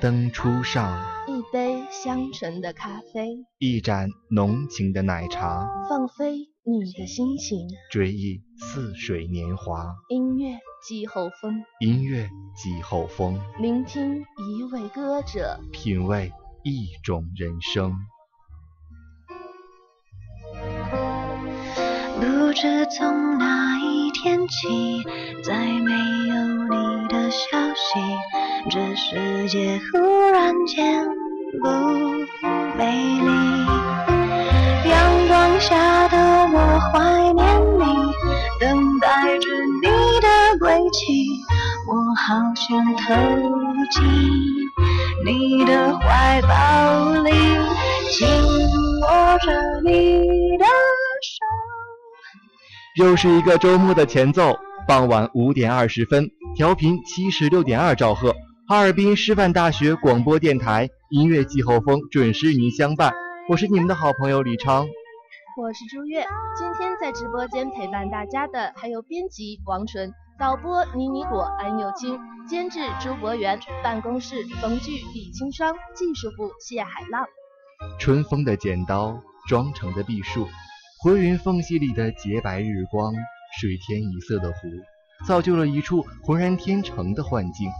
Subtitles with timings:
[0.00, 7.68] 灯初上，一杯香醇的咖啡，一盏浓情的奶茶，放飞你的心情。
[7.90, 17.92] 追忆似水年华，音乐季候风，音乐季候风，聆听一位歌者，品味一种人生。
[22.18, 23.79] 不知从哪一
[24.22, 25.02] 天气，
[25.42, 25.92] 再没
[26.28, 26.34] 有
[26.68, 27.98] 你的消息，
[28.68, 29.98] 这世界忽
[30.30, 31.06] 然间
[31.62, 31.68] 不
[32.76, 33.30] 美丽。
[34.90, 36.18] 阳光下的
[36.52, 37.84] 我怀念你，
[38.60, 39.48] 等待着
[39.80, 39.88] 你
[40.20, 41.24] 的归期，
[41.88, 43.14] 我好想投
[43.90, 44.04] 进
[45.24, 47.30] 你的怀抱里，
[48.10, 48.28] 紧
[49.00, 50.66] 握着你的。
[52.96, 54.58] 又是一个周末的前奏，
[54.88, 58.34] 傍晚五点二十分，调频七十六点二兆赫，
[58.66, 63.12] 哈尔滨师范大学广播电台音乐季候风准时与您相伴。
[63.48, 64.88] 我是你们的好朋友李昌。
[65.56, 66.26] 我是朱月。
[66.58, 72.18] 今天在直播间陪伴大家的还有编辑王纯、导播倪妮果、安又清、
[72.48, 77.24] 监制朱博元、办公室冯剧、李清霜、技术部谢海浪。
[78.00, 79.16] 春风的剪刀，
[79.48, 80.48] 妆成的碧树，
[81.02, 83.14] 回云缝隙里的洁白日光，
[83.58, 84.68] 水天一色的湖，
[85.26, 87.70] 造就了一处浑然天成的幻境。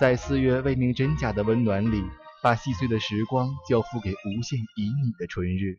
[0.00, 2.02] 在四月未明真假的温暖里，
[2.42, 5.78] 把细碎的时光交付给无限旖旎的春日。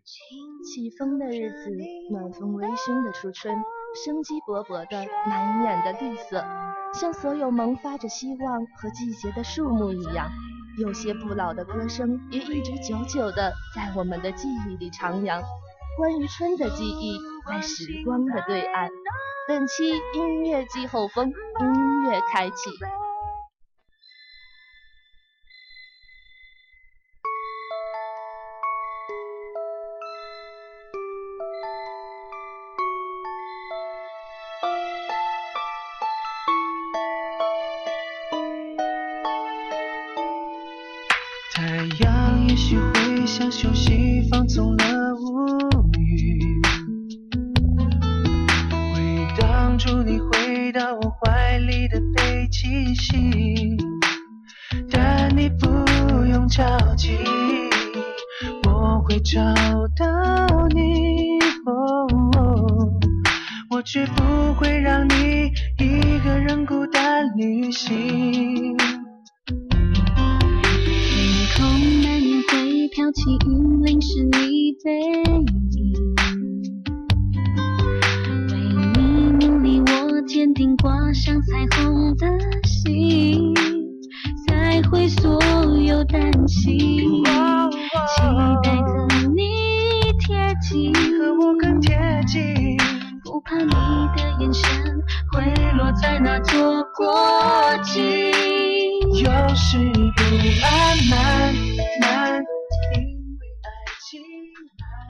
[0.63, 1.69] 起风的日子，
[2.11, 3.53] 暖风微醺的初春，
[4.05, 6.45] 生机勃勃的满眼的绿色，
[6.93, 10.31] 像所有萌发着希望和季节的树木一样，
[10.79, 15.43] 有些不老的歌声也一直久久的在我们的记忆里徜徉。
[15.97, 18.91] 关于春的记忆，在时光的对岸。
[19.47, 23.04] 本期音乐季后风，音乐开启。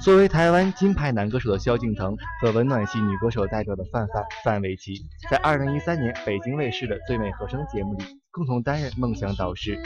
[0.01, 8.03] 作为台湾金牌男歌手的萧敬腾和温暖系女歌手代表的范范范玮琪，在二零一三年北京卫视的最美和声节目里，
[8.35, 9.81] 共同担任梦想导师。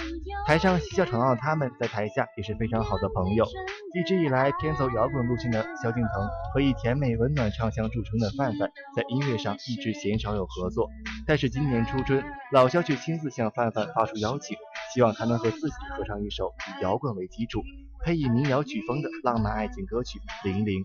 [0.47, 3.45] 台上嬉笑吵闹的他们，在台下也是非常好的朋友。
[3.93, 10.89] 一直以来偏走摇滚路线的萧敬腾和以甜美温暖唱腔著称的范范，在音乐上一直鲜少有合作。
[11.27, 14.57] 但是今年初春，老萧却亲自向范范发出邀请，
[14.95, 17.61] 希望他能和自己合唱一首以摇滚为基础，
[18.03, 20.81] 配以民谣曲风的浪漫爱情歌曲《零零》。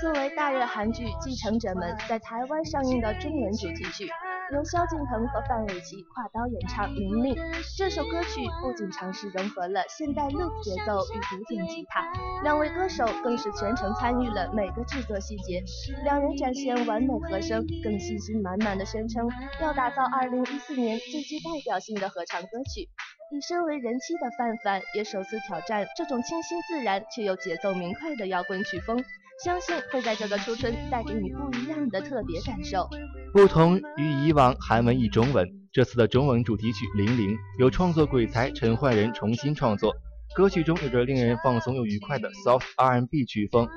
[0.00, 4.08] 作为大热韩剧《继承者们》在台湾上映的中文主题曲，
[4.54, 7.34] 由萧敬腾和范玮琪跨刀演唱《玲玲》。
[7.76, 12.00] 这首歌曲不仅尝试融合了现代 loop 节奏与古典吉他，
[12.42, 15.62] 两位歌手更是全程参与了每个制作细节。
[16.02, 19.28] 两人展现完美和声，更信心满满的宣称
[19.60, 22.88] 要打造2014年最具代表性的合唱歌曲。
[23.32, 29.04] 以身为人妻的范范也首次挑战这种清新自然却又节奏明快的摇滚曲风，
[29.44, 32.88] 相信会在这个初春带给你不一样的特别感受。
[33.32, 39.94] 不同于以往韩文译中文，这次的中文主题曲《零零》由创作鬼才陈奂仁重新创作。
[40.34, 43.68] 歌曲中有着令人放松又愉快的 soft R&B 曲风，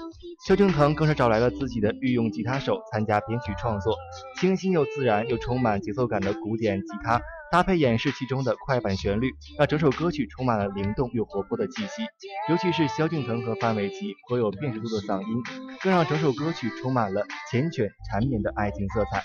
[0.48, 3.96] 萧敬腾更是找来了自己的御用吉他手参加编曲创作，
[4.40, 7.22] 清新又自然又充满节奏感的古典吉他
[7.54, 12.02] 搭配演示其中的快板旋律，让整首歌曲充满了灵动又活泼的气息。
[12.50, 15.44] 尤其是萧敬腾和范玮琪颇有辨识度的嗓音，
[15.80, 17.22] 更让整首歌曲充满了
[17.52, 19.24] 缱绻缠绵的爱情色彩。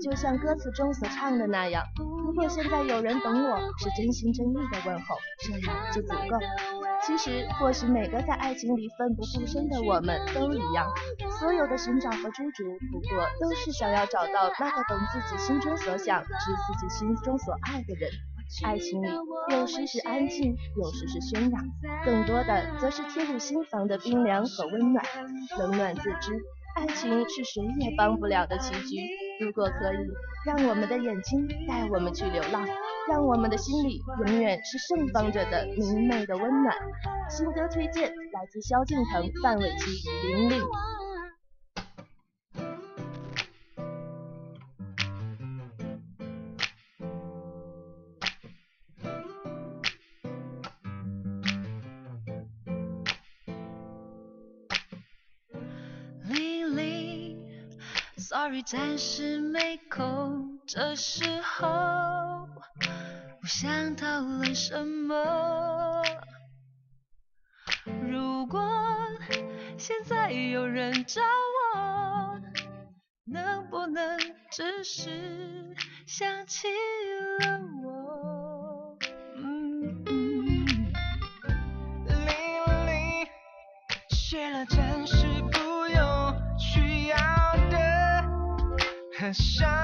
[0.00, 1.82] 就像歌词中所唱的那样，
[2.24, 6.87] 如果现在有人懂我，是真心真意的问候，这样就足够。
[7.08, 10.86] 其实，或许每个在爱情里奋不顾身的我们都一样，
[11.40, 18.10] 所有的寻找和追逐，不过都是想要找到那个懂自己心中所想、知自己心中所爱的人。
[18.62, 19.08] 爱情里
[19.52, 21.64] 有时是安静，有时是喧嚷，
[22.04, 25.02] 更多的则是贴入心房的冰凉和温暖。
[25.58, 26.38] 冷暖自知，
[26.76, 28.96] 爱情是谁也帮不了的棋局。
[29.40, 29.96] 如果可以，
[30.44, 32.68] 让我们的眼睛带我们去流浪，
[33.08, 36.76] 让我们的心里永远是盛放着的明媚的温暖。
[37.30, 40.62] 新歌推荐来自萧敬腾、范玮琪、玲玲。
[58.18, 61.66] ，Sorry，暂时没空，这时候
[63.48, 66.02] 想讨论什么。
[68.06, 68.60] 如果
[69.78, 71.22] 现在有人找
[71.74, 72.38] 我，
[73.24, 74.18] 能不能
[74.52, 75.74] 只是
[76.06, 76.68] 想起
[77.40, 78.98] 了我？
[79.36, 80.66] 嗯嗯。
[82.06, 82.16] 零
[82.86, 83.26] 零，
[84.10, 87.16] 写了暂时不用需要
[87.70, 88.22] 的
[89.18, 89.77] 和想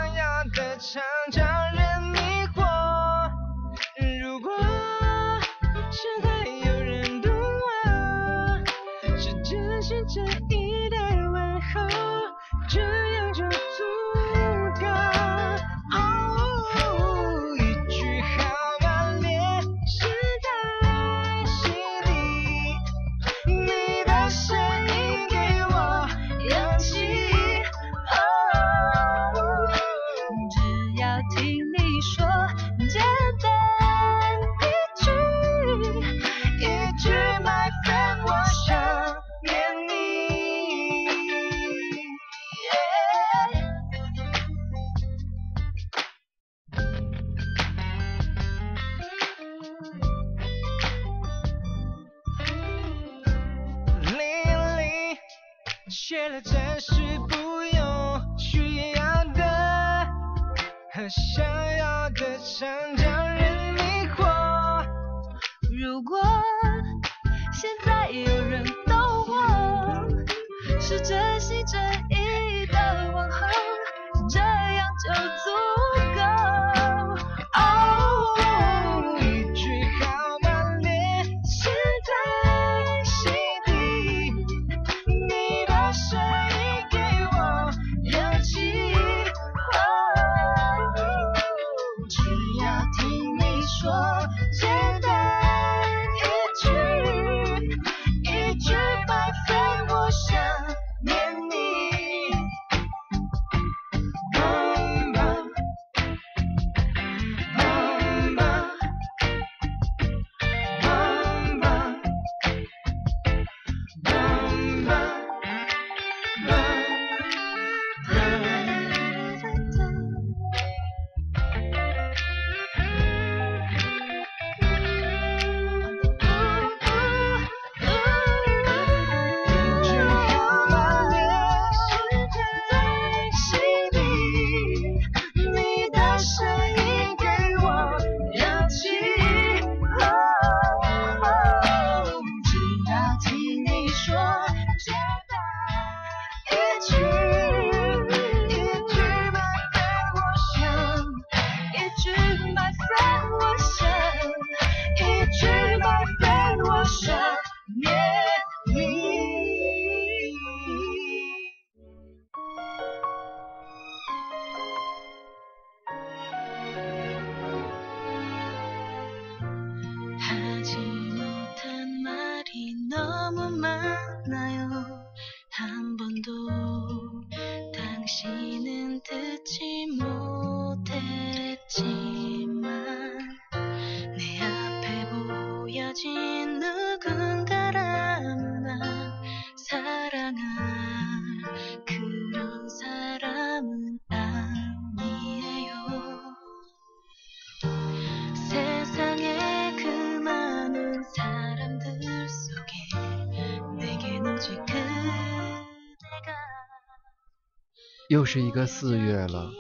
[208.15, 209.51] 又是一个四月了，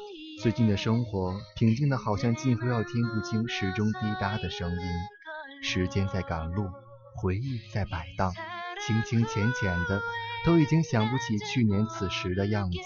[0.40, 4.78] 最近的生活平静的好像近乎要听不清时钟滴答的声音。
[5.60, 6.70] 时间在赶路，
[7.16, 8.32] 回忆在摆荡，
[8.86, 10.00] 清清浅浅的，
[10.46, 12.78] 都已经想不起去年此时的样子。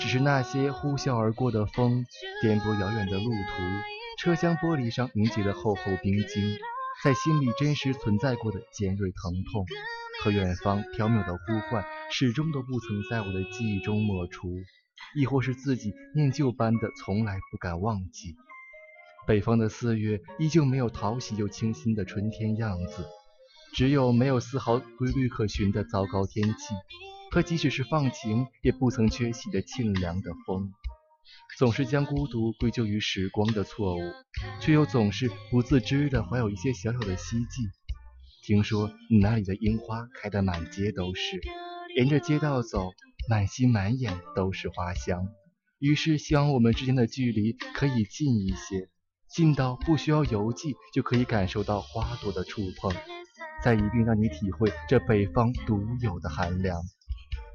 [0.00, 2.04] 只是那些呼啸而过的风，
[2.42, 6.58] 颠簸遥远的路途，车厢玻璃上凝结的厚厚冰晶，
[7.04, 9.64] 在心里真实存在过的尖锐疼痛
[10.24, 14.48] 和远方缥缈的呼唤，始终都不曾在我的记忆中抹除，
[15.14, 18.36] 亦或是自己念旧般的从来不敢忘记。
[19.26, 23.04] 北方的四月依旧没有讨喜又清新的春天样子，
[23.74, 26.74] 只有没有丝毫规律可循的糟糕天气，
[27.30, 30.72] 和即使是放晴也不曾缺席的沁凉的风。
[31.58, 34.00] 总是将孤独归咎于时光的错误，
[34.60, 37.68] 却又总是不自知的怀有一些小小的希冀。
[38.42, 41.40] 听说你那里的樱花开得满街都是，
[41.94, 42.90] 沿着街道走，
[43.28, 45.28] 满心满眼都是花香。
[45.78, 48.88] 于是希望我们之间的距离可以近一些，
[49.28, 52.92] 近到不需要邮寄就可以感受到花朵的触碰，
[53.62, 56.82] 再一并让你体会这北方独有的寒凉。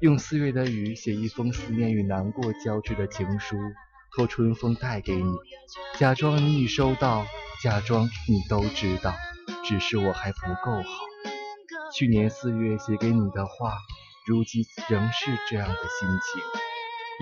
[0.00, 3.56] 用四月的雨写一封思念与难过交织的情书，
[4.14, 5.32] 托春风带给你，
[5.98, 7.24] 假装你已收到，
[7.62, 9.14] 假装你都知道，
[9.64, 11.06] 只是我还不够好。
[11.94, 13.78] 去年四月写给你的话，
[14.26, 16.42] 如今仍是这样的心情。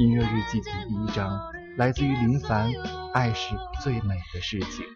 [0.06, 1.38] 音乐日记第一章，
[1.76, 2.72] 来自于林凡，
[3.12, 4.86] 爱是最美的事情。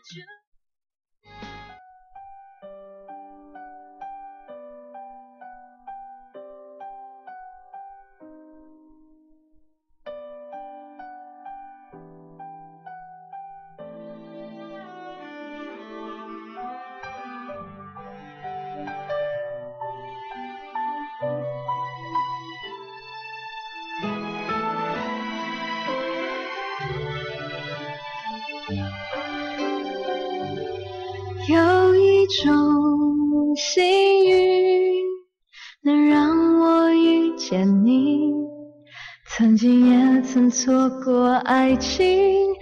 [41.79, 42.55] 情，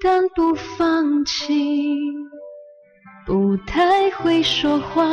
[0.00, 1.96] 但不放弃。
[3.26, 5.04] 不太会说话，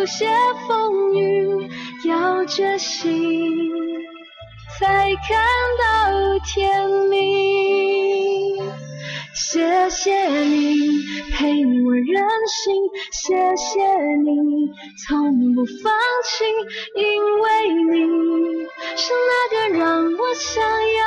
[0.00, 0.26] 有些
[0.66, 1.68] 风雨
[2.08, 3.12] 要决心，
[4.78, 5.44] 才看
[5.78, 5.84] 到
[6.46, 7.20] 天明。
[9.34, 11.02] 谢谢你
[11.34, 12.72] 陪我任性，
[13.12, 13.84] 谢谢
[14.24, 14.70] 你
[15.06, 15.92] 从不放
[16.24, 16.46] 弃，
[16.94, 17.02] 因
[17.40, 17.92] 为你
[18.96, 19.84] 是那个让
[20.16, 21.02] 我想要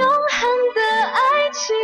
[0.00, 0.40] 永恒
[0.74, 1.20] 的爱
[1.52, 1.76] 情，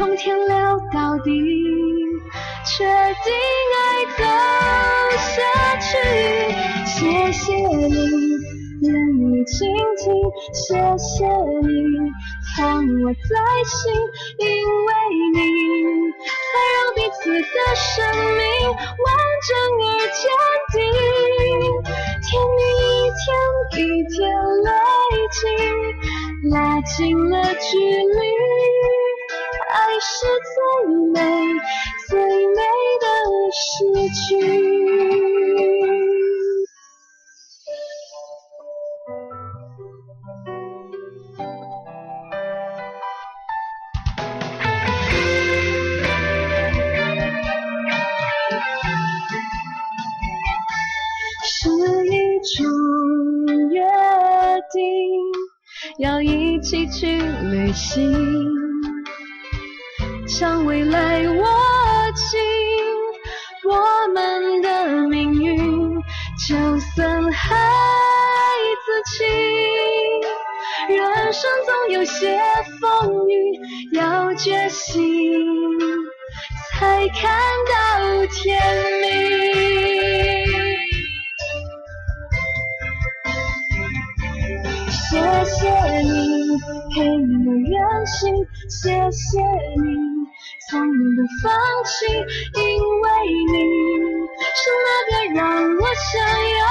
[0.00, 1.30] 从天聊到地，
[2.64, 3.34] 确定
[3.76, 3.78] 爱
[4.16, 4.24] 走
[5.18, 5.88] 下去。
[6.86, 7.92] 谢谢你，
[8.80, 8.88] 愿
[9.18, 10.08] 你倾听，
[10.54, 11.68] 谢谢你
[12.56, 13.92] 放我在心，
[14.38, 14.46] 因
[14.86, 14.90] 为
[15.34, 15.36] 你
[16.16, 17.44] 才让彼此的
[17.76, 17.86] 生
[18.38, 18.40] 命
[18.72, 19.06] 完
[19.44, 19.52] 整
[19.84, 19.84] 而
[20.16, 20.24] 坚
[20.72, 20.80] 定。
[22.22, 23.20] 甜蜜一天
[23.76, 23.78] 一
[24.08, 24.16] 天
[24.64, 24.66] 累
[25.30, 25.38] 积。
[26.50, 28.18] 拉近了距离，
[29.98, 31.20] 是最美
[32.08, 32.18] 最
[32.54, 32.60] 美
[33.00, 33.06] 的
[33.52, 34.28] 诗句。
[51.42, 51.68] 是
[52.06, 52.14] 一
[52.56, 52.66] 种
[53.70, 53.80] 约
[54.72, 55.50] 定。
[55.98, 58.59] 要一起去旅行，
[60.38, 61.44] 将未来握
[62.14, 62.40] 紧，
[63.68, 66.00] 我们的命运
[66.48, 67.58] 就算孩
[68.86, 69.24] 子气。
[70.88, 72.40] 人生总有些
[72.80, 73.60] 风雨
[73.92, 75.02] 要决心，
[76.72, 77.30] 才看
[77.66, 78.58] 到天
[79.02, 79.10] 明。
[85.10, 85.68] 谢谢
[86.02, 86.08] 你
[86.94, 88.32] 陪我任性，
[88.68, 89.38] 谢谢
[89.82, 90.19] 你
[90.70, 91.50] 从不放
[91.84, 92.06] 弃，
[92.54, 92.62] 因
[93.00, 93.06] 为
[93.52, 93.54] 你
[94.54, 96.62] 是那个让我想要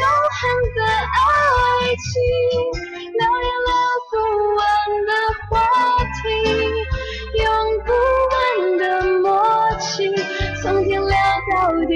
[0.00, 0.02] 永
[0.32, 0.40] 恒
[0.74, 1.14] 的爱
[1.92, 2.08] 情，
[3.12, 3.68] 聊也聊
[4.10, 4.12] 不
[4.56, 4.64] 完
[5.04, 5.12] 的
[5.50, 5.52] 话
[6.22, 6.24] 题，
[7.42, 7.44] 用
[7.84, 7.88] 不
[8.32, 8.34] 完
[8.78, 8.82] 的
[9.20, 9.28] 默
[9.78, 10.08] 契，
[10.62, 11.14] 从天聊
[11.52, 11.54] 到
[11.86, 11.92] 底，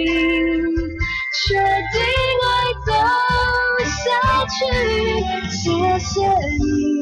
[1.47, 1.97] 确定
[2.45, 2.47] 爱
[2.85, 2.89] 走
[3.89, 3.97] 下
[4.45, 4.53] 去。
[5.51, 5.57] 谢
[5.99, 6.98] 谢你，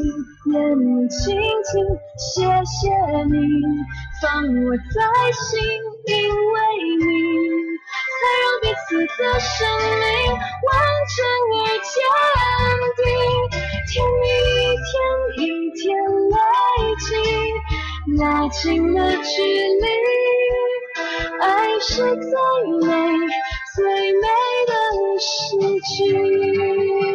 [0.57, 1.75] 愿意倾听。
[2.17, 2.89] 谢谢
[3.29, 3.37] 你，
[4.23, 4.97] 放我在
[5.33, 5.61] 心，
[6.07, 6.13] 因
[6.53, 6.57] 为
[6.99, 7.07] 你
[8.17, 9.55] 才让彼此的生
[10.01, 10.73] 命完
[11.13, 11.17] 整
[11.53, 11.95] 而坚
[12.97, 12.99] 定。
[13.87, 14.25] 甜蜜
[14.63, 14.89] 一天
[15.37, 15.41] 一
[15.75, 15.85] 天
[16.31, 16.35] 累
[17.05, 17.09] 积，
[18.19, 18.65] 拉近
[18.95, 19.85] 了距离。
[21.41, 21.45] 爱
[21.81, 22.09] 是最
[22.81, 22.89] 美
[23.75, 23.79] 最
[24.21, 24.25] 美
[24.67, 24.73] 的
[25.21, 25.27] 诗
[25.97, 27.06] 句。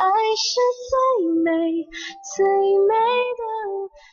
[0.00, 0.04] 爱
[0.36, 1.50] 是最美
[2.36, 2.44] 最
[2.86, 2.94] 美
[3.36, 3.42] 的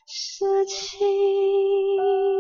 [0.07, 2.33] 事情。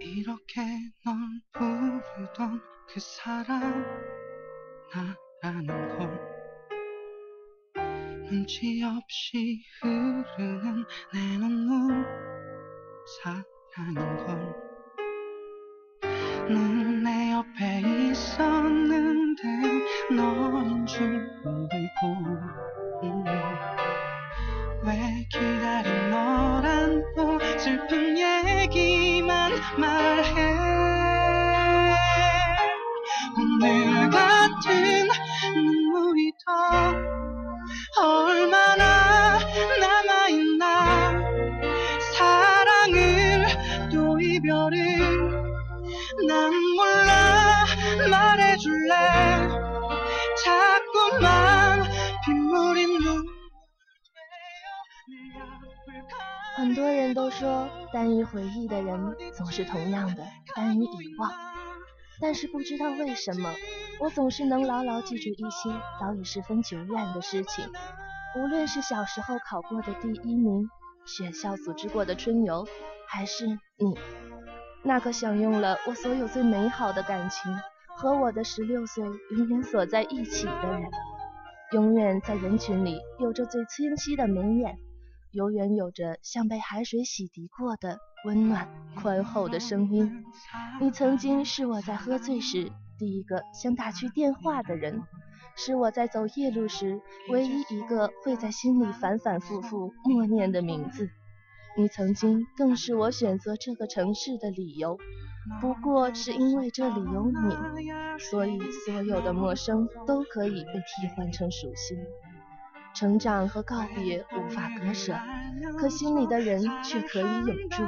[0.00, 0.93] 이렇게널부르던
[2.95, 3.83] 그 사람
[5.41, 6.07] 나라는 걸
[8.29, 12.05] 눈치 없이 흐르는 내 눈물
[13.21, 14.55] 사랑인 걸
[62.65, 63.53] 知道为什么，
[63.99, 67.63] 我总是能牢牢记住一些早已十分久远的事情。
[68.35, 70.67] 无论是小时候考过的第一名，
[71.05, 72.67] 学校组织过的春游，
[73.07, 73.99] 还是你，
[74.81, 77.55] 那个享用了我所有最美好的感情，
[77.97, 79.05] 和我的十六岁
[79.37, 80.89] 永远锁在一起的人，
[81.73, 84.75] 永远在人群里有着最清晰的眉眼，
[85.35, 87.99] 永远有着像被海水洗涤过的。
[88.23, 90.23] 温暖宽厚的声音，
[90.79, 95.03] 你曾经是我在喝醉时第一个想打去电话的人，
[95.57, 101.09] 是我在走夜路时唯一一个会在心里反反复复默念的名字。
[101.77, 104.97] 你曾经更是我选择这个城市的理由，
[105.59, 111.97] 不过是因为这里有你，所以所有的陌生都可以被替换成熟悉。
[112.95, 115.13] 成长和告别无法割舍，
[115.77, 117.83] 可心里的人却可以永驻。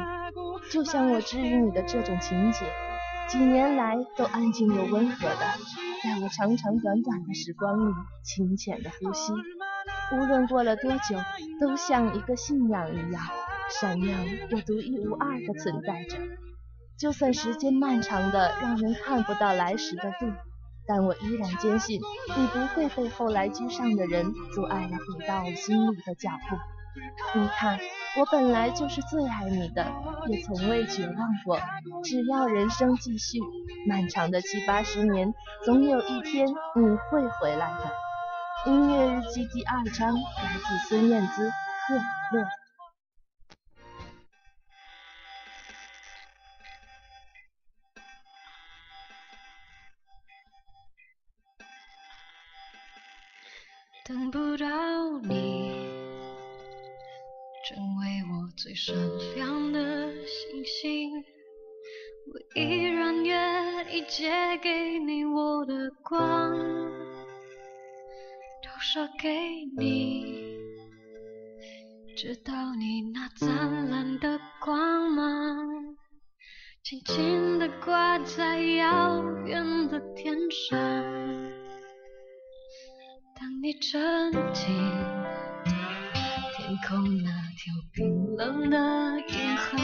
[0.69, 2.65] 就像我治愈你的这种情节，
[3.29, 5.45] 几年来都安静又温和的，
[6.03, 7.93] 在我长长短短的时光里
[8.23, 9.31] 浅浅的呼吸。
[10.11, 11.17] 无论过了多久，
[11.61, 13.23] 都像一个信仰一样，
[13.69, 16.17] 闪亮又独一无二的存在着。
[16.97, 20.33] 就算时间漫长的让人看不到来时的路。
[20.87, 21.99] 但我依然坚信，
[22.35, 26.55] 你不会被后来居上的人阻碍了回到我心里的脚步。
[27.37, 27.77] 你看，
[28.17, 29.85] 我本来就是最爱你的，
[30.27, 31.59] 也从未绝望过。
[32.03, 33.39] 只要人生继续，
[33.87, 38.71] 漫长的七八十年，总有一天你会回来的。
[38.71, 41.95] 音乐日记第二章，来自孙燕姿，贺
[42.37, 42.66] 乐。
[54.07, 55.73] 等不到你，
[57.67, 58.95] 成为我最闪
[59.35, 61.11] 亮的星星。
[62.31, 64.29] 我依然愿意借
[64.63, 66.55] 给你我的光，
[68.63, 69.29] 投射给
[69.77, 70.55] 你，
[72.15, 75.97] 直到你那灿烂的光芒，
[76.81, 81.56] 轻轻地挂在遥远的天上。
[83.39, 84.65] 当你沉浸
[86.55, 88.77] 天空那条冰冷的
[89.29, 89.77] 银河，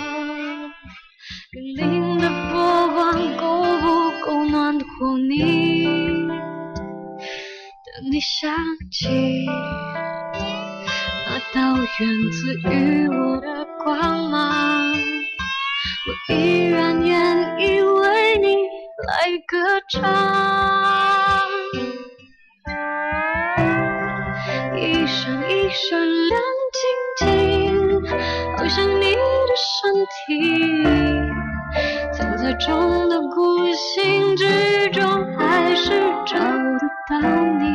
[1.53, 3.85] 粼粼的波光够不
[4.25, 6.27] 够暖和你？
[7.85, 8.57] 当你想
[8.91, 9.45] 起
[11.27, 14.91] 那道源自于我的光芒，
[16.07, 16.33] 我依
[16.69, 18.55] 然愿意为你
[19.07, 21.12] 来歌唱。
[25.73, 26.39] 闪亮
[27.17, 28.05] 晶晶，
[28.55, 30.23] 好像你的身体。
[32.13, 35.01] 藏在众的孤星之中，
[35.35, 35.89] 还是
[36.27, 37.19] 找得到
[37.57, 37.65] 你。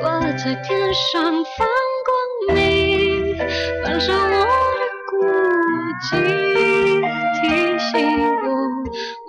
[0.00, 1.66] 挂在天上放
[2.46, 3.36] 光明，
[3.82, 5.16] 反射我的孤
[6.02, 6.14] 寂，
[7.40, 7.92] 提醒
[8.44, 8.46] 我，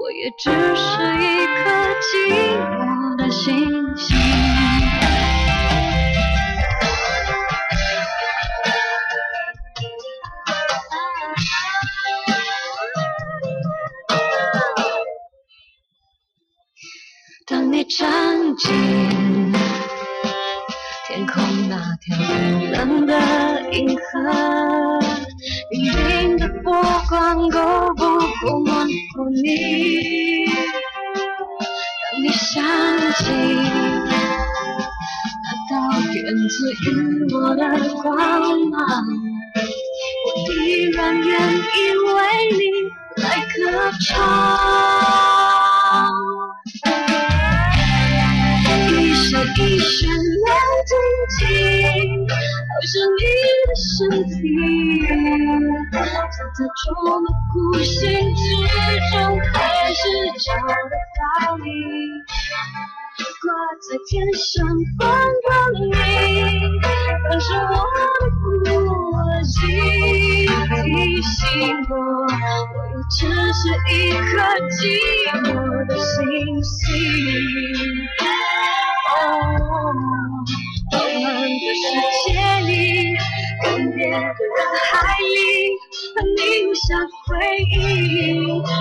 [0.03, 1.63] 我也只是一颗
[1.99, 2.05] 寂
[2.77, 4.15] 寞的星星。
[17.49, 18.73] 当你站进
[21.07, 23.13] 天空那条冰冷的
[23.71, 24.01] 银河，
[25.71, 26.73] 粼粼的波
[27.07, 28.03] 光够不
[28.45, 30.45] 够暖和你？
[32.03, 32.61] 当你想
[33.13, 33.31] 起
[35.39, 35.73] 那道
[36.13, 36.85] 源自于
[37.33, 37.63] 我的
[38.01, 38.11] 光
[38.69, 38.75] 芒，
[40.25, 42.17] 我依然愿意为
[42.57, 42.59] 你
[43.23, 43.55] 来歌
[44.05, 44.96] 唱。
[49.87, 50.51] 一闪亮
[50.85, 50.91] 晶
[51.39, 51.47] 晶，
[52.27, 53.23] 好像你
[53.63, 53.95] 的身
[54.27, 54.35] 体，
[55.93, 56.85] 藏在众
[57.23, 57.95] 的孤星
[58.35, 58.41] 之
[59.13, 59.15] 中，
[59.53, 59.55] 还
[59.93, 60.01] 是
[60.43, 61.65] 找得到你。
[63.17, 63.49] 挂
[63.81, 64.45] 在天上
[64.97, 65.01] 放
[65.43, 65.47] 光
[65.81, 65.91] 明，
[67.23, 67.73] 反射我
[68.63, 68.75] 的孤
[69.43, 69.55] 寂，
[70.83, 70.85] 提
[71.21, 71.35] 醒
[71.89, 73.17] 我，我也只
[73.53, 74.21] 是一颗
[74.69, 74.75] 寂
[75.43, 75.45] 寞
[75.87, 76.15] 的星
[76.63, 76.75] 星。
[80.91, 81.83] 茫茫的世
[82.27, 82.27] 界
[82.65, 82.71] 里，
[83.63, 84.23] 更别的人
[84.91, 85.35] 海里，
[86.13, 86.85] 和你留下
[87.25, 87.27] 回
[87.57, 87.75] 忆，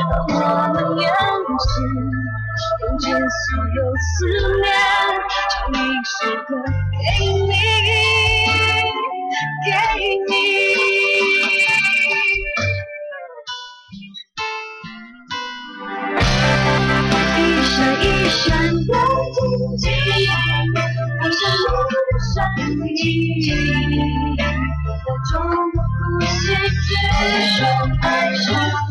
[0.01, 0.35] 让我
[0.75, 1.01] 们用
[1.59, 1.67] 心
[2.99, 3.19] 间所
[3.77, 4.27] 有思
[4.61, 4.67] 念
[5.51, 6.51] 唱一首歌
[6.93, 7.77] 给你。
[9.65, 9.73] 给
[10.29, 10.33] 你
[17.37, 18.45] 一闪一闪
[18.87, 18.95] 亮
[19.33, 19.39] 晶
[19.77, 19.85] 晶
[21.21, 21.41] 好像
[21.87, 22.35] 你的身
[22.95, 22.97] 体
[24.37, 24.41] 在
[25.31, 25.35] 中
[25.73, 26.91] 国呼吸着
[27.57, 27.67] 说
[28.03, 28.86] 爱我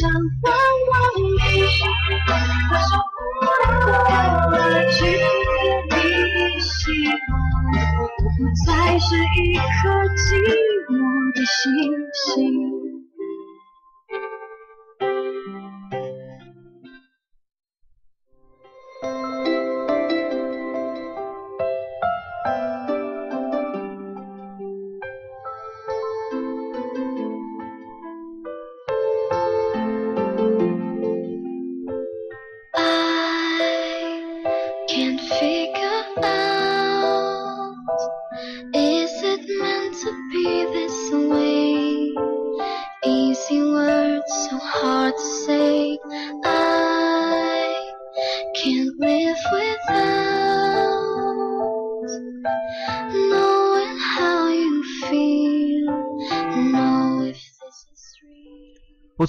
[0.00, 0.92] 想问问
[1.36, 1.38] 你，
[2.68, 4.02] 我守护了
[4.50, 4.52] 我
[4.90, 4.96] 去
[5.88, 5.92] 的
[6.58, 6.68] 希
[7.06, 7.32] 望，
[8.36, 9.62] 不再是一颗
[10.16, 10.18] 寂
[10.90, 10.92] 寞
[11.32, 11.54] 的星
[12.24, 12.34] 星。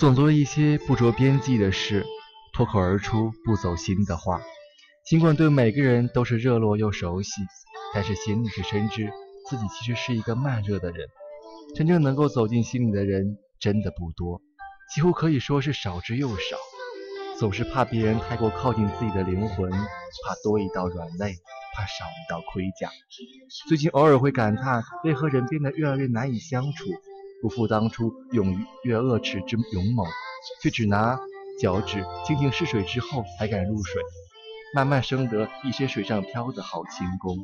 [0.06, 2.06] 总做一些不着边际的事，
[2.54, 4.40] 脱口而出不走心的话。
[5.04, 7.42] 尽管对每个人都是热络又熟悉，
[7.92, 9.10] 但是心里却深知
[9.50, 11.08] 自己其实是一个慢热的人。
[11.76, 14.44] 真正能够走进心里的人真的不多，
[14.94, 16.56] 几乎可以说是少之又少。
[17.40, 21.34] 总是怕别人太过靠近自己的灵魂，怕多一道软肋，
[21.74, 22.92] 怕少一道盔甲。
[23.68, 26.92] 最近偶尔会感叹，为何人变得越来越难以相处。
[27.42, 30.06] 不复当初勇于越恶齿之勇猛，
[30.62, 31.20] 却只拿
[31.62, 34.02] 脚趾轻轻试水之后才敢入水，
[34.74, 37.38] 慢慢生得一身水上漂的好轻功。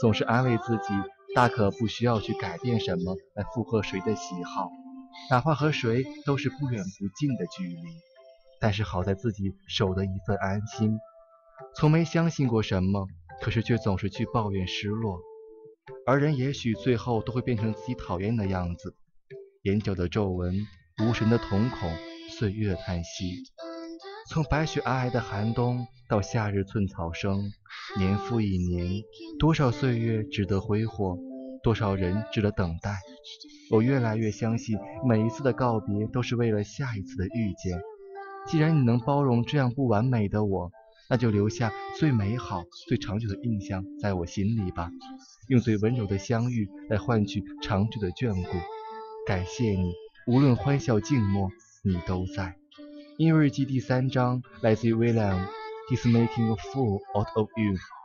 [0.00, 0.94] 总是安慰自己，
[1.34, 4.70] 大可不需要去改变什么来附和谁的喜好，
[5.30, 7.82] 哪怕和谁都是不远不近的距离。
[8.60, 10.98] 但是好在自己守得一份安心，
[11.76, 13.06] 从没相信过什么，
[13.40, 15.20] 可是却总是去抱怨失落。
[16.06, 18.94] 而人也许最后都会变成自己讨厌的样子。
[19.62, 20.54] 眼角的皱纹，
[21.02, 21.92] 无神的瞳孔，
[22.30, 23.42] 岁月叹息。
[24.30, 27.52] 从白雪皑皑的寒冬到夏日寸草生，
[27.98, 29.02] 年复一年，
[29.38, 31.18] 多少岁月值得挥霍，
[31.62, 33.00] 多少人值得等待。
[33.70, 37.82] 我越来越相信，每一次的告别都是为了下一次的遇见。
[38.46, 40.72] 既然你能包容这样不完美的我，
[41.10, 44.90] 那就留下最美好、最长久的印象在我心里吧。
[45.48, 48.48] 用最温柔的相遇来换取长久的眷顾。
[49.26, 49.94] 感谢你，
[50.26, 51.50] 无论欢笑静默，
[51.82, 52.56] 你都在。
[53.18, 57.72] 音乐日记第三章来自于 William，He's making a fool out of you。
[57.72, 57.99] you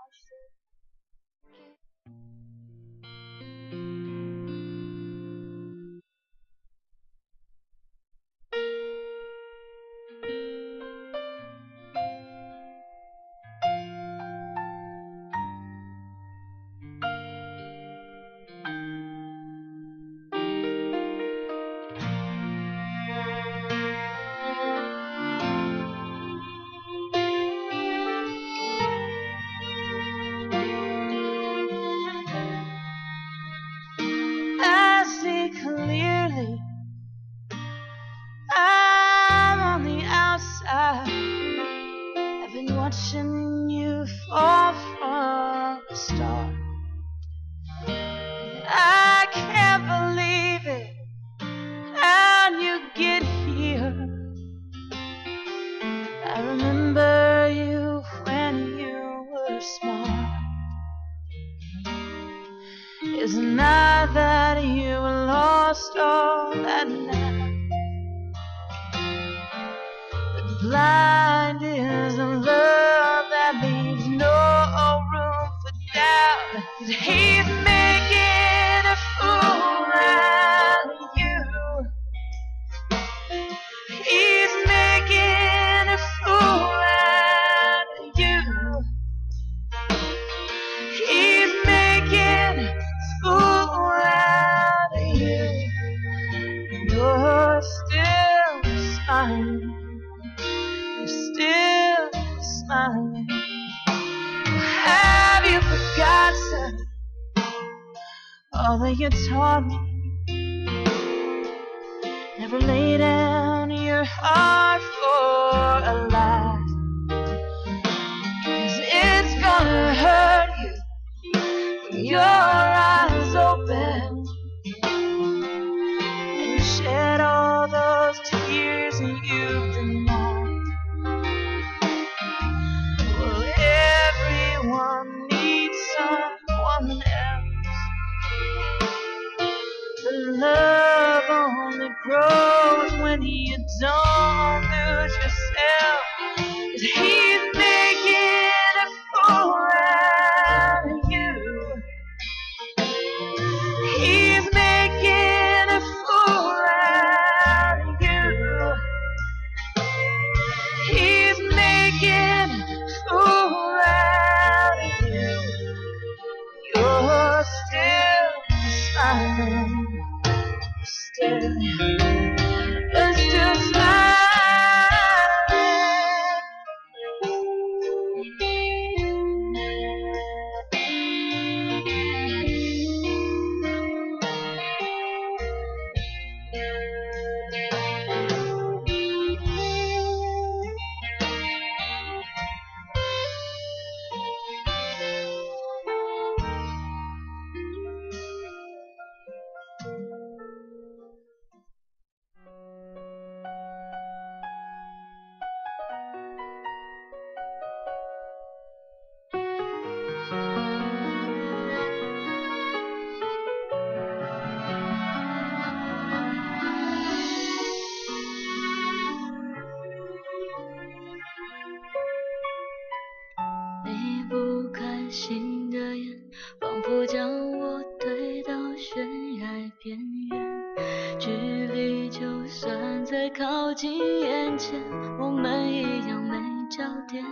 [235.20, 236.38] 我们一样没
[236.70, 237.24] 焦点。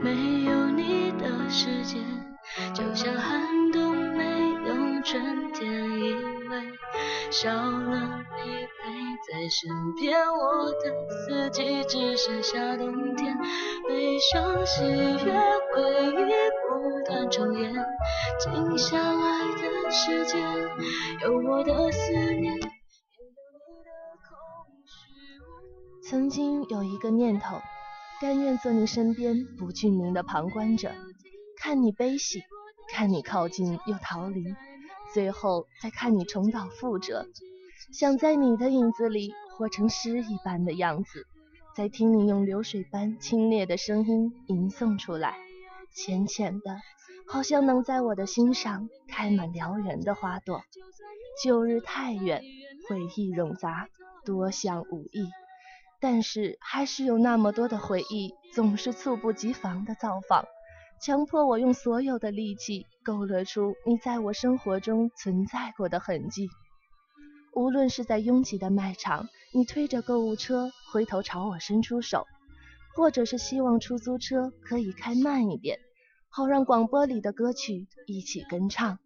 [0.00, 1.98] 没有你的世界，
[2.74, 4.24] 就像寒冬没
[4.66, 6.56] 有春天，因为
[7.30, 8.90] 少了你陪
[9.26, 13.38] 在身边，我的四季只剩下冬天。
[13.88, 15.32] 悲伤、喜悦、
[15.72, 16.32] 回忆
[16.68, 16.68] 不
[17.06, 17.72] 断重演，
[18.38, 20.40] 静下来的时间，
[21.22, 22.33] 有我的思念。
[26.02, 27.60] 曾经有一个念头，
[28.20, 30.92] 甘愿做你身边不具名的旁观者，
[31.56, 32.42] 看你悲喜，
[32.92, 34.54] 看你靠近又逃离，
[35.12, 37.26] 最后再看你重蹈覆辙，
[37.92, 41.26] 想在你的影子里活成诗一般的样子。
[41.74, 45.36] 再听你用流水般清冽的声音吟诵出来，
[45.92, 46.80] 浅浅的，
[47.26, 50.62] 好像能在我的心上开满撩人的花朵。
[51.42, 52.44] 旧日太远，
[52.88, 53.88] 回忆冗杂，
[54.24, 55.30] 多想无益，
[56.00, 60.44] 但是还是有那么多的回忆，总是猝不及防的造访，
[61.00, 66.48] 强迫我用所有的力气勾勒出你在我生活中存在过的痕迹。
[67.54, 72.26] 无论是在拥挤的卖场，你推着购物车回头朝我伸出手，
[72.96, 75.78] 或者是希望出租车可以开慢一点，
[76.28, 78.96] 好让广播里的歌曲一起跟唱；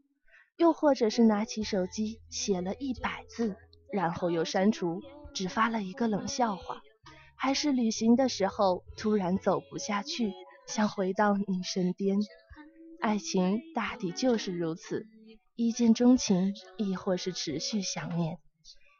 [0.57, 3.57] 又或者是拿起手机写了一百字，
[3.93, 5.01] 然后又删除，
[5.35, 6.77] 只发了一个冷笑话；
[7.37, 10.33] 还是旅行的时候突然走不下去，
[10.67, 12.19] 想回到你身边。
[13.01, 15.07] 爱情大抵就是如此。
[15.55, 18.39] 一见钟情，亦或是持续想念。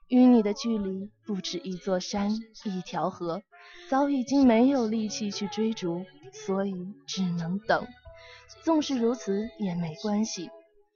[0.09, 2.31] 与你的距离不止一座山、
[2.65, 3.43] 一条河，
[3.91, 7.87] 早已经没有力气去追逐，所以只能等。
[8.65, 10.49] 纵是如此也没关系，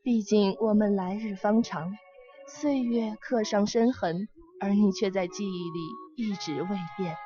[0.02, 1.92] 毕竟我们来日方长。
[2.60, 4.28] 岁月刻上深痕，
[4.60, 5.80] 而你却在记忆里
[6.16, 7.16] 一直未变。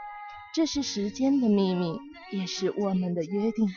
[0.54, 1.98] 这是时间的秘密，
[2.30, 3.68] 也是我们的约定。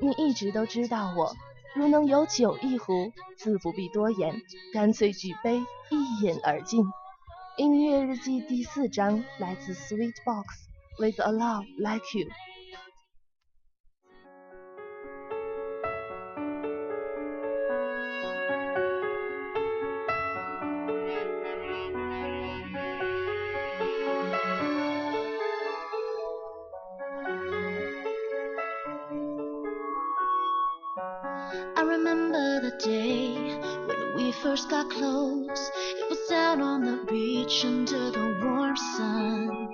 [0.00, 1.36] 你一直都知道我。
[1.76, 4.40] 如能有酒一壶，自不必多言，
[4.72, 5.60] 干脆举杯
[5.90, 6.84] 一饮而尽。
[7.58, 12.28] 音乐日记第四章来自 Sweet Box，With a Love Like You。
[34.88, 35.70] Close.
[36.00, 39.68] It was out on the beach under the warm sun.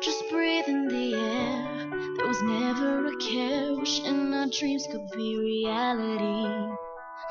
[0.00, 1.90] Just breathing the air.
[2.16, 3.74] There was never a care.
[3.74, 6.76] Wishing our dreams could be reality.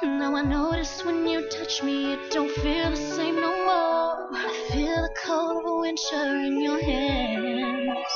[0.04, 4.30] Now I notice when you touch me, it don't feel the same no more.
[4.34, 8.14] I feel the cold of winter in your hands.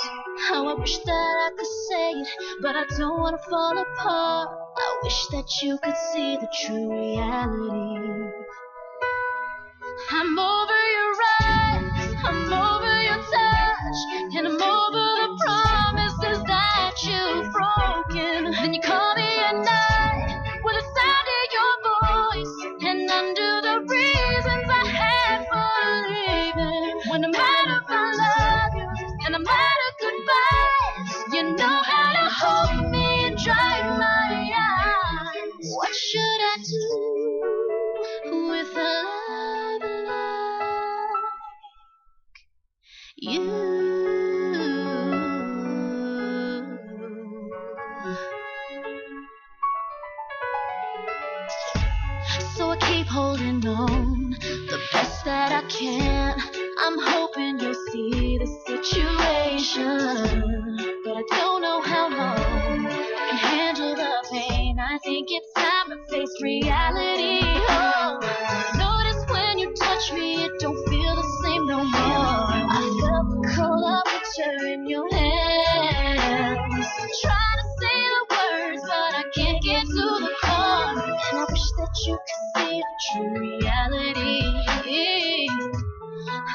[0.47, 2.27] How I wish that I could say it,
[2.61, 4.49] but I don't wanna fall apart.
[4.77, 8.50] I wish that you could see the true reality.
[10.13, 11.00] I'm over your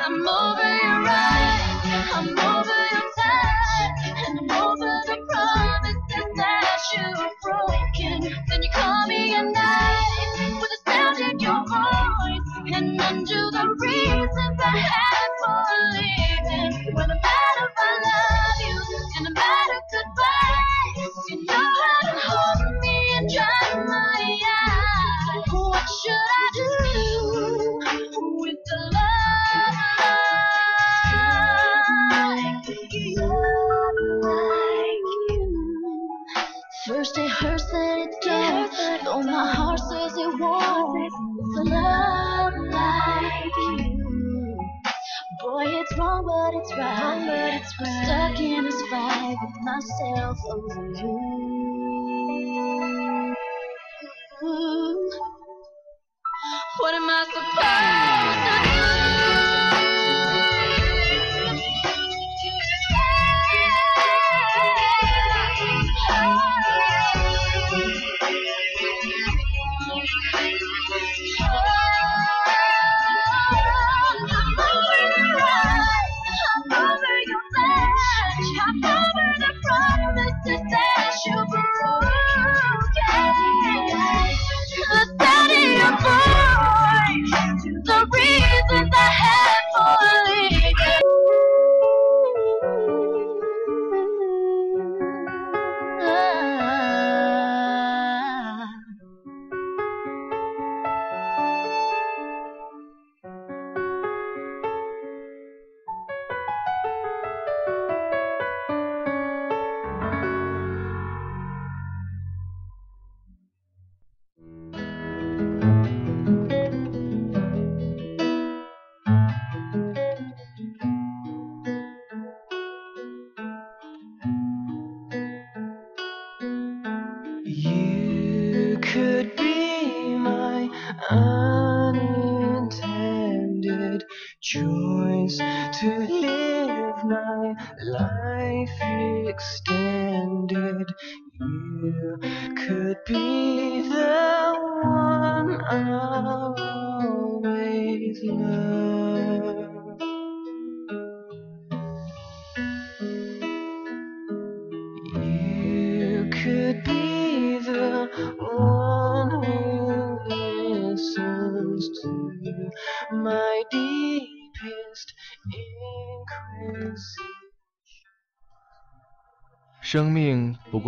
[0.09, 2.46] I'm over your eyes, I'm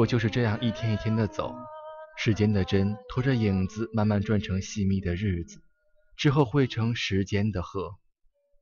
[0.09, 1.55] 就是这样一天一天的走，
[2.17, 5.61] 时间的针拖着影子慢慢转成细密的日子，
[6.17, 7.91] 之后汇成时间的河。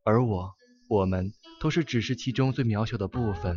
[0.03, 0.53] 而我，
[0.88, 1.30] 我们
[1.61, 3.57] 都是只是其中最渺小的部分。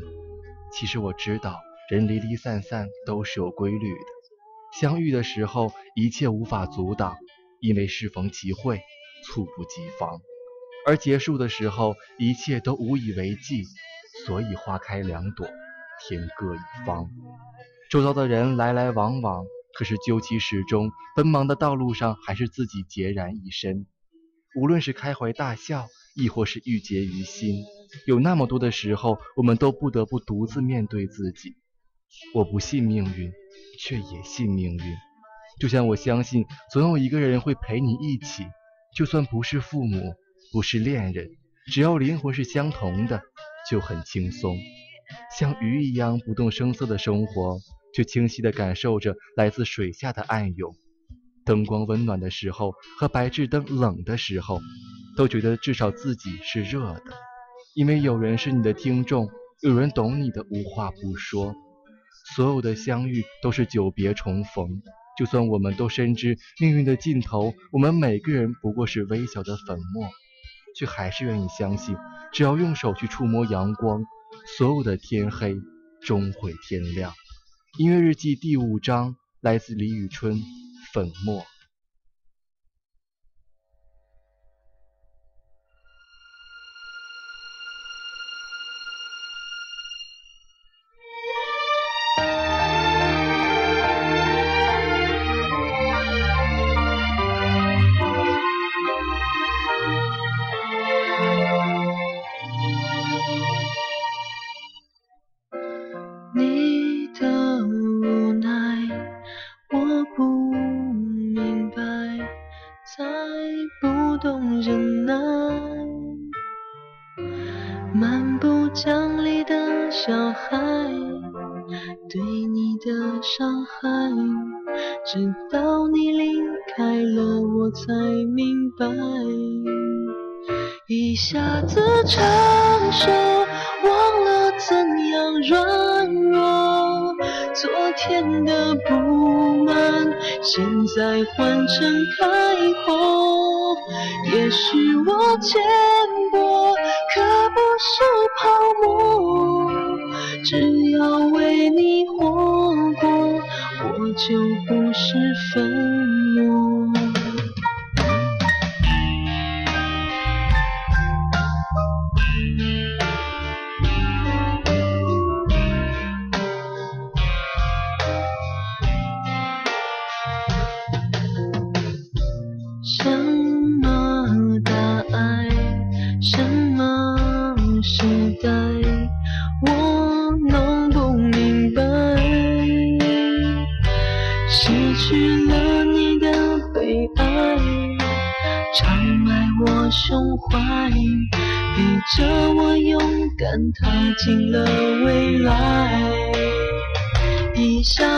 [0.71, 1.59] 其实我知道，
[1.89, 4.05] 人离离散散都是有规律的。
[4.71, 7.17] 相遇的时候，一切无法阻挡，
[7.59, 8.81] 因为适逢其会，
[9.23, 10.19] 猝不及防；
[10.85, 13.63] 而结束的时候，一切都无以为继，
[14.27, 15.47] 所以花开两朵，
[16.07, 17.09] 天各一方。
[17.89, 23.87] 周遭的人来来往往，可是究其始终，奔忙的道路上还是自己孑然一身。
[24.55, 27.63] 无论是开怀大笑，亦或是郁结于心，
[28.05, 31.55] 有那么多的时候，我们都不得不独自面对自己。
[32.35, 33.31] 我不信命运，
[33.79, 34.95] 却也信命运。
[35.59, 38.45] 就像我相信，总有一个人会陪你一起，
[38.95, 40.13] 就算不是父母，
[40.53, 41.27] 不是恋人，
[41.71, 43.19] 只要灵魂是相同的，
[43.67, 44.55] 就很轻松。
[45.39, 47.57] 像鱼一样不动声色的生活，
[47.93, 50.75] 却清晰地感受着来自水下的暗涌。
[51.45, 54.61] 灯光温暖的时候和白炽灯冷的时候，
[55.17, 57.03] 都觉得至少自己是热的，
[57.75, 59.27] 因为有人是你的听众，
[59.61, 61.55] 有人懂你的无话不说。
[62.35, 64.83] 所有的相遇都是久别重逢，
[65.17, 70.07] 就算我们都深知命运的尽头，我们每个人不过是微小的粉末，
[70.75, 71.97] 却还是愿意相信，
[72.31, 74.03] 只要用手去触摸阳光，
[74.57, 75.55] 所有的天黑
[76.01, 77.11] 终会天亮。
[77.77, 80.41] 音乐日记第五章来自李宇春，
[80.91, 81.45] 粉末。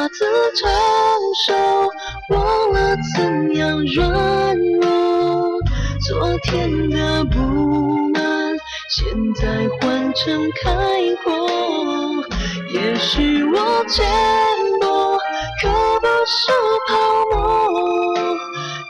[0.02, 0.26] 下子
[0.56, 0.68] 成
[1.46, 1.54] 熟，
[2.30, 5.60] 忘了怎样软弱。
[6.00, 7.38] 昨天的不
[8.10, 8.24] 满，
[8.90, 10.72] 现在换成开
[11.24, 11.48] 阔。
[12.74, 14.04] 也许我浅
[14.80, 15.20] 薄，
[15.62, 16.52] 可不是
[16.88, 16.98] 泡
[17.36, 18.16] 沫。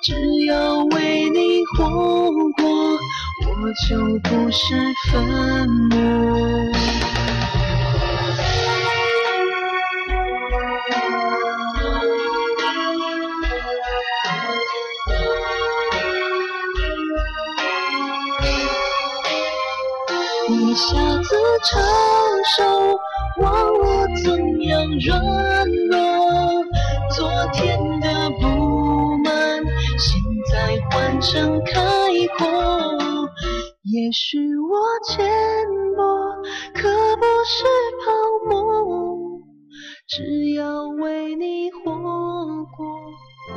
[0.02, 1.90] 只要为你活
[2.54, 2.64] 过，
[3.48, 3.50] 我
[3.90, 3.98] 就
[4.30, 4.78] 不是
[5.12, 7.01] 粉末。
[20.72, 21.82] 一下子成
[22.56, 22.98] 熟，
[23.42, 26.64] 忘了怎样软弱。
[27.14, 29.62] 昨天的不满，
[30.00, 30.18] 现
[30.50, 31.76] 在换成开
[32.38, 32.48] 阔。
[33.84, 35.28] 也许我浅
[35.98, 36.04] 薄，
[36.74, 37.66] 可不是
[38.00, 38.06] 泡
[38.50, 39.42] 沫。
[40.08, 41.84] 只要为你活
[42.78, 42.86] 过，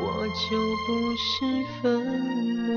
[0.02, 2.02] 我就不是粉
[2.66, 2.74] 末。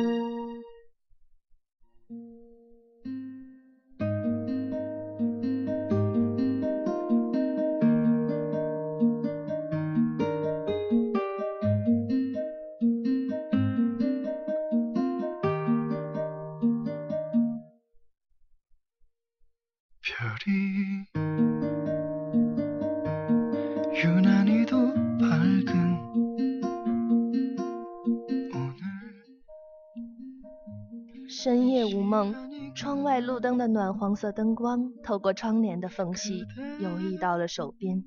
[31.27, 32.33] 深夜无梦，
[32.73, 36.45] 窗外路灯的暖黄色灯光透过窗帘的缝隙
[36.79, 38.05] 游弋到了手边，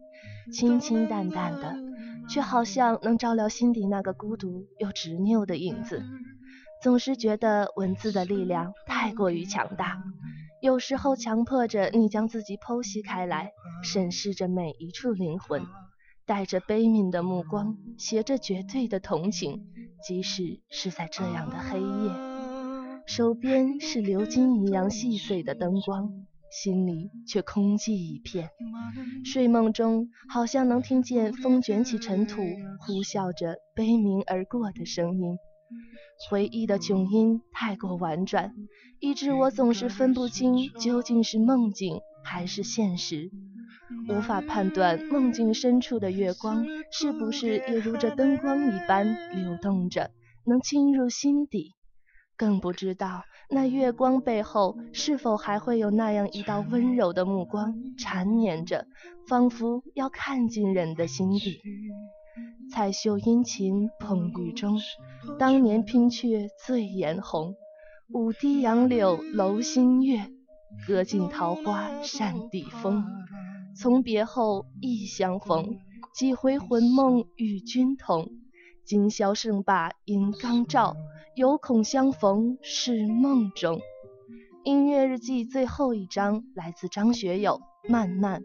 [0.51, 1.76] 清清淡淡的，
[2.26, 6.03] 却好像能照亮心底那个孤独又执拗的影子。
[6.82, 10.03] 总是觉得文字的力量太过于强大，
[10.61, 13.52] 有时候强迫着你将自己剖析开来，
[13.82, 15.62] 审视着每一处灵魂，
[16.26, 19.66] 带着悲悯的目光，携着绝对的同情，
[20.06, 22.12] 即使是在这样的黑夜。
[23.06, 26.12] 手边是流金一样细碎的灯光，
[26.50, 28.50] 心里却空寂一片。
[29.24, 32.42] 睡梦中好像能听见风卷起尘土，
[32.80, 35.38] 呼啸着悲鸣而过的声音。
[36.29, 38.55] 回忆的琼音太过婉转，
[38.99, 43.31] 以致我总是分不清究竟是梦境还是现实，
[44.09, 50.11] 无法判断梦境深处的月光是不是也如这灯光一般流动着，
[50.47, 51.73] 能侵入心底。
[52.37, 58.87] 更不知道那月光背后是否还会有那样一道温柔的目光缠绵着，
[59.29, 61.61] 仿佛要看进人的心底。
[62.70, 64.78] 彩袖殷勤捧玉钟，
[65.38, 67.55] 当年拼却醉颜红。
[68.12, 70.30] 舞堤杨柳楼新月，
[70.86, 73.05] 歌尽桃花扇底风。
[73.76, 75.78] 从别后亦相逢，
[76.14, 78.28] 几回魂梦与君同。
[78.84, 80.97] 今宵胜罢银缸照，
[81.36, 83.80] 犹恐相逢是梦中。
[84.64, 87.61] 音乐日记最后一章来自张学友
[87.91, 88.41] 《慢慢》。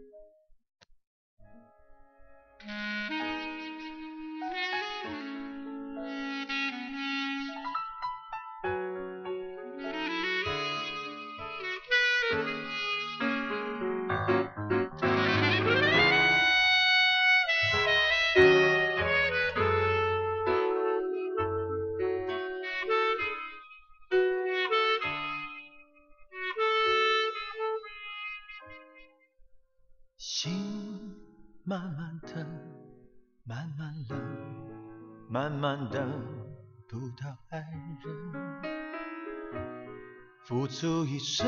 [40.80, 41.46] 付一生，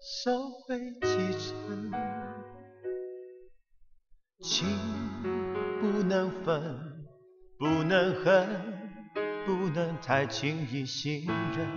[0.00, 1.92] 收回几成，
[4.40, 4.66] 情
[5.80, 7.04] 不能分，
[7.58, 8.48] 不能恨，
[9.44, 11.68] 不能太轻易信任，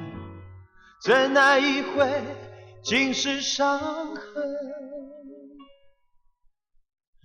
[1.02, 2.08] 真爱一回
[2.84, 4.44] 尽是伤痕。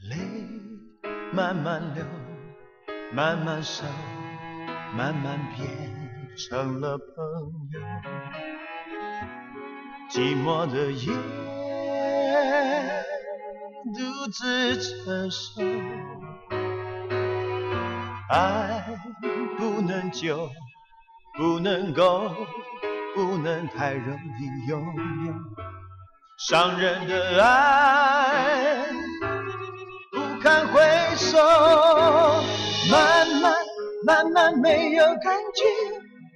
[0.08, 0.16] 泪
[1.30, 2.04] 慢慢流，
[3.12, 3.84] 慢慢收，
[4.96, 6.05] 慢慢变
[6.36, 7.24] 成了朋
[7.72, 7.80] 友。
[10.10, 11.12] 寂寞的夜，
[13.94, 15.62] 独自承受。
[18.28, 18.84] 爱
[19.56, 20.50] 不能久，
[21.38, 22.30] 不能够，
[23.14, 24.84] 不能太容易拥
[25.26, 25.32] 有。
[26.36, 28.84] 伤人的爱。
[30.12, 30.82] 不堪回
[31.16, 31.38] 首，
[32.90, 33.54] 慢慢
[34.04, 35.64] 慢慢没有感觉，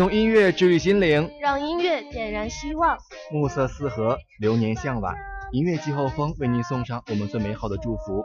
[0.00, 2.96] 用音乐治愈心灵，让音乐点燃希望。
[3.30, 5.14] 暮色四合，流年向晚，
[5.52, 8.24] 音乐季候风为您送上我们最美好的祝福。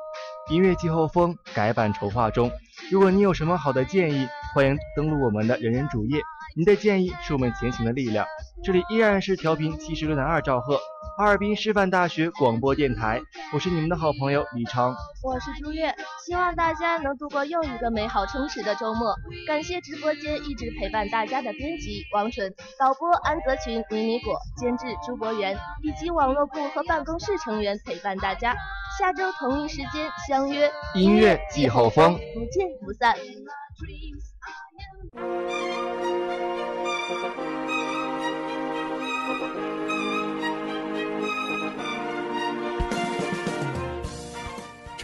[0.49, 2.49] 音乐季候风改版筹划中，
[2.89, 6.21] 如果你有什么好的建议，欢迎登录我们的人人主页。
[6.55, 8.25] 您的建议是我们前行的力量。
[8.63, 10.79] 这里依然是调频七十六点二兆赫，
[11.17, 13.21] 哈尔滨师范大学广播电台。
[13.53, 14.93] 我是你们的好朋友李昌，
[15.23, 15.95] 我是朱月。
[16.25, 19.15] 希望大家能度过又一个美好充实的周末。
[19.47, 28.53] 感谢直播间一直陪伴大家的编辑王纯、导播安泽群、迷你果、监制朱博元以及网络部和办公室成员陪伴大家。
[28.99, 33.15] 下周同一时间相约音乐季后风，不见不散。